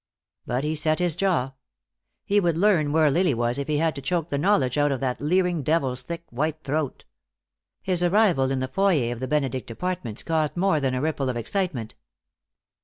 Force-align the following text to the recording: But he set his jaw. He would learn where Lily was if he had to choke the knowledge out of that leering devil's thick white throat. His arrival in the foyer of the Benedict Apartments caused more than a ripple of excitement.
But 0.47 0.63
he 0.63 0.73
set 0.73 0.97
his 0.97 1.15
jaw. 1.15 1.51
He 2.25 2.39
would 2.39 2.57
learn 2.57 2.91
where 2.91 3.11
Lily 3.11 3.35
was 3.35 3.59
if 3.59 3.67
he 3.67 3.77
had 3.77 3.93
to 3.93 4.01
choke 4.01 4.29
the 4.29 4.39
knowledge 4.39 4.75
out 4.75 4.91
of 4.91 4.99
that 5.01 5.21
leering 5.21 5.61
devil's 5.61 6.01
thick 6.01 6.23
white 6.31 6.63
throat. 6.63 7.05
His 7.83 8.03
arrival 8.03 8.49
in 8.49 8.61
the 8.61 8.67
foyer 8.67 9.13
of 9.13 9.19
the 9.19 9.27
Benedict 9.27 9.69
Apartments 9.69 10.23
caused 10.23 10.57
more 10.57 10.79
than 10.79 10.95
a 10.95 11.01
ripple 11.01 11.29
of 11.29 11.37
excitement. 11.37 11.93